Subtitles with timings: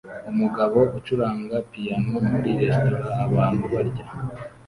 [0.31, 4.05] Umugabo ucuranga piyano muri resitora abantu barya